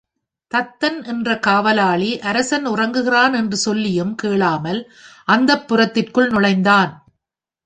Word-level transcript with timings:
தத்தன் 0.51 1.03
என்ற 1.03 1.39
காவலாளி 1.39 2.19
அரசன் 2.19 2.65
உறங்குகிறான் 2.67 3.35
என்று 3.35 3.57
சொல்லியும் 3.57 4.15
கேளாமல் 4.15 4.81
அந்தப்புரத்திற்குள் 5.27 6.29
நுழைந்தான். 6.29 6.91